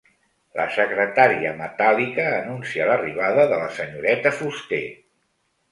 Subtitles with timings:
[0.59, 4.85] La secretària metàl·lica anuncia l'arribada de la senyoreta Fuster.